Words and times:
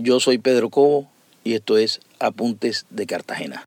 Yo 0.00 0.20
soy 0.20 0.38
Pedro 0.38 0.70
Cobo 0.70 1.10
y 1.42 1.54
esto 1.54 1.76
es 1.76 2.00
Apuntes 2.20 2.86
de 2.88 3.06
Cartagena. 3.06 3.64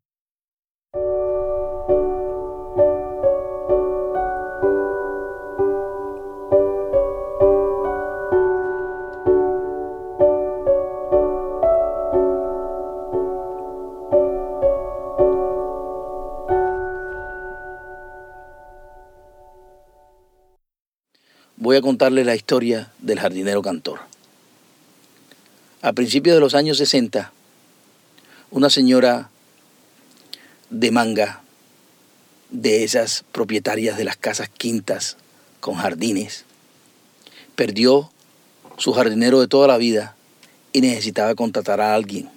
voy 21.57 21.77
a 21.77 21.81
contarle 21.81 22.25
la 22.25 22.35
historia 22.35 22.91
del 22.99 23.19
jardinero 23.19 23.61
cantor. 23.61 23.99
A 25.83 25.93
principios 25.93 26.35
de 26.35 26.39
los 26.39 26.53
años 26.53 26.77
60, 26.77 27.33
una 28.51 28.69
señora 28.69 29.31
de 30.69 30.91
manga, 30.91 31.41
de 32.51 32.83
esas 32.83 33.25
propietarias 33.31 33.97
de 33.97 34.03
las 34.03 34.15
casas 34.15 34.47
quintas 34.47 35.17
con 35.59 35.73
jardines, 35.73 36.45
perdió 37.55 38.11
su 38.77 38.93
jardinero 38.93 39.39
de 39.39 39.47
toda 39.47 39.67
la 39.67 39.77
vida 39.77 40.15
y 40.71 40.81
necesitaba 40.81 41.33
contratar 41.33 41.81
a 41.81 41.95
alguien. 41.95 42.29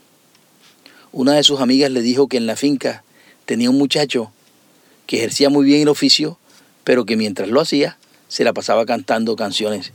Una 1.12 1.34
de 1.34 1.42
sus 1.42 1.60
amigas 1.60 1.90
le 1.90 2.00
dijo 2.00 2.28
que 2.28 2.38
en 2.38 2.46
la 2.46 2.56
finca 2.56 3.04
tenía 3.44 3.68
un 3.68 3.76
muchacho 3.76 4.32
que 5.06 5.18
ejercía 5.18 5.50
muy 5.50 5.66
bien 5.66 5.82
el 5.82 5.88
oficio, 5.88 6.38
pero 6.82 7.04
que 7.04 7.18
mientras 7.18 7.50
lo 7.50 7.60
hacía 7.60 7.98
se 8.26 8.42
la 8.42 8.54
pasaba 8.54 8.86
cantando 8.86 9.36
canciones 9.36 9.92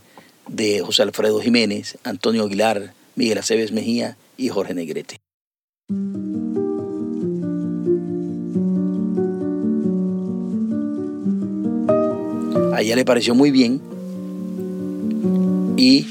de 0.47 0.81
José 0.81 1.01
Alfredo 1.01 1.41
Jiménez, 1.41 1.97
Antonio 2.03 2.43
Aguilar, 2.43 2.93
Miguel 3.19 3.37
Aceves 3.37 3.73
Mejía 3.73 4.15
y 4.37 4.47
Jorge 4.47 4.73
Negrete. 4.73 5.19
A 12.73 12.81
ella 12.81 12.95
le 12.95 13.03
pareció 13.03 13.35
muy 13.35 13.51
bien 13.51 13.81
y 15.75 16.07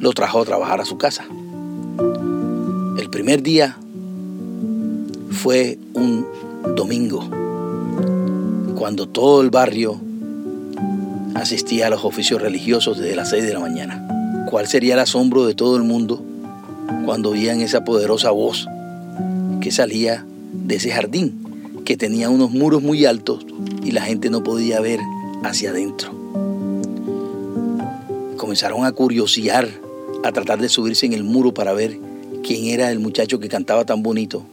lo 0.00 0.12
trajo 0.14 0.40
a 0.40 0.44
trabajar 0.46 0.80
a 0.80 0.86
su 0.86 0.96
casa. 0.96 1.26
El 2.96 3.10
primer 3.10 3.42
día 3.42 3.76
fue 5.32 5.78
un 5.92 6.26
domingo, 6.74 7.20
cuando 8.76 9.06
todo 9.06 9.42
el 9.42 9.50
barrio 9.50 10.00
asistía 11.34 11.88
a 11.88 11.90
los 11.90 12.02
oficios 12.02 12.40
religiosos 12.40 12.98
desde 12.98 13.14
las 13.14 13.28
6 13.28 13.44
de 13.44 13.52
la 13.52 13.60
mañana. 13.60 14.46
¿Cuál 14.50 14.66
sería 14.68 14.94
el 14.94 15.00
asombro 15.00 15.44
de 15.44 15.54
todo 15.54 15.76
el 15.76 15.82
mundo 15.82 16.25
cuando 17.04 17.30
oían 17.30 17.60
esa 17.60 17.84
poderosa 17.84 18.30
voz 18.30 18.68
que 19.60 19.70
salía 19.70 20.24
de 20.52 20.76
ese 20.76 20.90
jardín, 20.90 21.82
que 21.84 21.96
tenía 21.96 22.30
unos 22.30 22.50
muros 22.50 22.82
muy 22.82 23.04
altos 23.04 23.46
y 23.82 23.92
la 23.92 24.02
gente 24.02 24.30
no 24.30 24.42
podía 24.42 24.80
ver 24.80 25.00
hacia 25.42 25.70
adentro? 25.70 26.10
Comenzaron 28.36 28.84
a 28.84 28.92
curiosear, 28.92 29.68
a 30.24 30.32
tratar 30.32 30.60
de 30.60 30.68
subirse 30.68 31.06
en 31.06 31.12
el 31.12 31.24
muro 31.24 31.54
para 31.54 31.72
ver 31.72 31.98
quién 32.42 32.66
era 32.66 32.90
el 32.90 32.98
muchacho 32.98 33.40
que 33.40 33.48
cantaba 33.48 33.84
tan 33.84 34.02
bonito. 34.02 34.44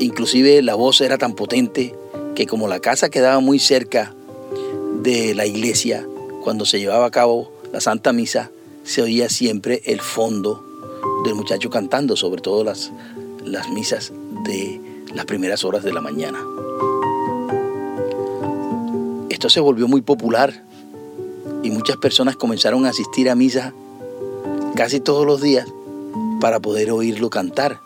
Inclusive 0.00 0.62
la 0.62 0.74
voz 0.74 1.00
era 1.00 1.18
tan 1.18 1.34
potente 1.34 1.94
que 2.34 2.46
como 2.46 2.68
la 2.68 2.80
casa 2.80 3.10
quedaba 3.10 3.40
muy 3.40 3.58
cerca 3.58 4.14
de 5.02 5.34
la 5.34 5.46
iglesia, 5.46 6.06
cuando 6.42 6.64
se 6.64 6.78
llevaba 6.78 7.06
a 7.06 7.10
cabo 7.10 7.52
la 7.72 7.80
Santa 7.80 8.12
Misa, 8.12 8.50
se 8.84 9.02
oía 9.02 9.28
siempre 9.28 9.82
el 9.84 10.00
fondo 10.00 10.62
del 11.24 11.34
muchacho 11.34 11.70
cantando, 11.70 12.16
sobre 12.16 12.40
todo 12.40 12.64
las, 12.64 12.92
las 13.44 13.70
misas 13.70 14.12
de 14.44 14.80
las 15.14 15.24
primeras 15.24 15.64
horas 15.64 15.84
de 15.84 15.92
la 15.92 16.00
mañana. 16.00 16.38
Esto 19.28 19.48
se 19.48 19.60
volvió 19.60 19.88
muy 19.88 20.00
popular 20.00 20.64
y 21.62 21.70
muchas 21.70 21.96
personas 21.96 22.36
comenzaron 22.36 22.86
a 22.86 22.90
asistir 22.90 23.30
a 23.30 23.34
misa 23.34 23.72
casi 24.74 25.00
todos 25.00 25.26
los 25.26 25.40
días 25.40 25.66
para 26.40 26.60
poder 26.60 26.90
oírlo 26.90 27.30
cantar. 27.30 27.80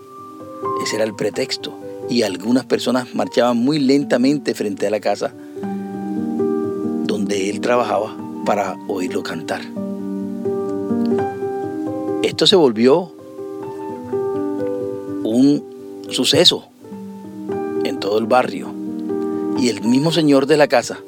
Ese 0.83 0.97
era 0.97 1.05
el 1.05 1.15
pretexto. 1.15 1.75
Y 2.09 2.23
algunas 2.23 2.65
personas 2.65 3.15
marchaban 3.15 3.57
muy 3.57 3.79
lentamente 3.79 4.55
frente 4.55 4.87
a 4.87 4.91
la 4.91 5.01
casa 5.01 5.35
donde 7.05 7.51
él 7.51 7.61
trabajaba 7.61 8.17
para 8.45 8.77
oírlo 8.89 9.23
cantar. 9.23 9.61
Esto 12.29 12.47
se 12.47 12.57
volvió 12.57 13.11
un 15.25 15.65
suceso 16.11 16.69
en 17.85 17.99
todo 18.01 18.19
el 18.19 18.27
barrio. 18.27 18.71
Y 19.59 19.71
el 19.71 19.81
mismo 19.81 20.13
señor 20.13 20.45
de 20.45 20.59
la 20.59 20.69
casa 20.69 20.99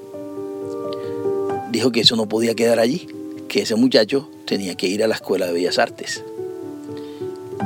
dijo 1.70 1.92
que 1.92 2.00
eso 2.00 2.16
no 2.16 2.26
podía 2.26 2.54
quedar 2.54 2.78
allí, 2.78 3.06
que 3.48 3.60
ese 3.60 3.75
muchacho 3.75 4.30
tenía 4.47 4.76
que 4.76 4.86
ir 4.86 5.04
a 5.04 5.09
la 5.09 5.14
Escuela 5.14 5.44
de 5.44 5.53
Bellas 5.53 5.78
Artes. 5.78 6.25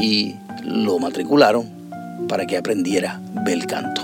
Y 0.00 0.34
lo 0.64 0.98
matricularon 0.98 1.68
para 2.26 2.48
que 2.48 2.56
aprendiera 2.56 3.22
bel 3.44 3.68
canto. 3.68 4.02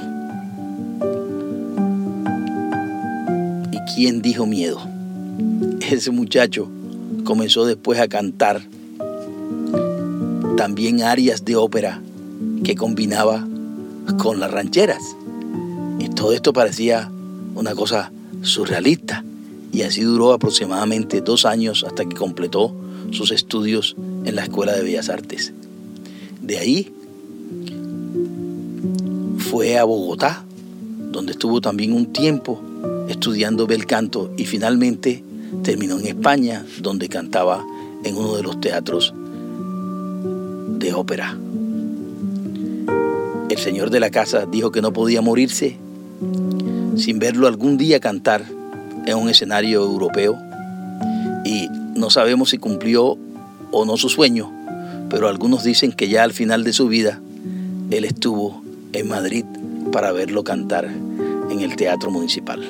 ¿Quién 3.96 4.22
dijo 4.22 4.46
miedo? 4.46 4.80
Ese 5.90 6.12
muchacho 6.12 6.68
comenzó 7.24 7.66
después 7.66 7.98
a 7.98 8.06
cantar 8.06 8.62
también 10.60 11.00
arias 11.00 11.46
de 11.46 11.56
ópera 11.56 12.02
que 12.64 12.74
combinaba 12.74 13.48
con 14.18 14.40
las 14.40 14.50
rancheras. 14.50 15.16
Y 15.98 16.10
todo 16.10 16.34
esto 16.34 16.52
parecía 16.52 17.10
una 17.54 17.74
cosa 17.74 18.12
surrealista. 18.42 19.24
Y 19.72 19.84
así 19.84 20.02
duró 20.02 20.34
aproximadamente 20.34 21.22
dos 21.22 21.46
años 21.46 21.82
hasta 21.82 22.04
que 22.04 22.14
completó 22.14 22.76
sus 23.10 23.30
estudios 23.30 23.96
en 24.26 24.36
la 24.36 24.42
Escuela 24.42 24.72
de 24.74 24.82
Bellas 24.82 25.08
Artes. 25.08 25.54
De 26.42 26.58
ahí 26.58 26.92
fue 29.38 29.78
a 29.78 29.84
Bogotá, 29.84 30.44
donde 31.10 31.32
estuvo 31.32 31.62
también 31.62 31.94
un 31.94 32.12
tiempo 32.12 32.60
estudiando 33.08 33.66
bel 33.66 33.86
canto 33.86 34.30
y 34.36 34.44
finalmente 34.44 35.24
terminó 35.62 35.98
en 35.98 36.08
España, 36.08 36.66
donde 36.82 37.08
cantaba 37.08 37.64
en 38.04 38.14
uno 38.14 38.36
de 38.36 38.42
los 38.42 38.60
teatros 38.60 39.14
ópera. 40.92 41.36
El 43.48 43.58
señor 43.58 43.90
de 43.90 44.00
la 44.00 44.10
casa 44.10 44.46
dijo 44.46 44.70
que 44.70 44.82
no 44.82 44.92
podía 44.92 45.20
morirse 45.20 45.76
sin 46.96 47.18
verlo 47.18 47.46
algún 47.46 47.78
día 47.78 48.00
cantar 48.00 48.44
en 49.06 49.16
un 49.16 49.28
escenario 49.28 49.82
europeo 49.82 50.38
y 51.44 51.68
no 51.96 52.10
sabemos 52.10 52.50
si 52.50 52.58
cumplió 52.58 53.18
o 53.70 53.84
no 53.84 53.96
su 53.96 54.08
sueño, 54.08 54.52
pero 55.08 55.28
algunos 55.28 55.64
dicen 55.64 55.92
que 55.92 56.08
ya 56.08 56.22
al 56.22 56.32
final 56.32 56.64
de 56.64 56.72
su 56.72 56.88
vida 56.88 57.20
él 57.90 58.04
estuvo 58.04 58.62
en 58.92 59.08
Madrid 59.08 59.44
para 59.92 60.12
verlo 60.12 60.44
cantar 60.44 60.86
en 61.50 61.60
el 61.60 61.76
Teatro 61.76 62.10
Municipal. 62.10 62.60